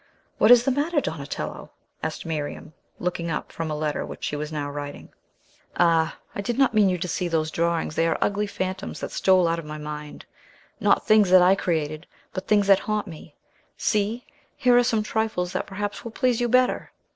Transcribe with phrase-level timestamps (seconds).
[0.39, 1.69] "What is the matter, Donatello?"
[2.01, 5.09] asked Miriam, looking up from a letter which she was now writing.
[5.77, 6.17] "Ah!
[6.33, 7.93] I did not mean you to see those drawings.
[7.95, 10.25] They are ugly phantoms that stole out of my mind;
[10.79, 13.35] not things that I created, but things that haunt me.
[13.77, 14.25] See!
[14.57, 16.91] here are some trifles that perhaps will please you better."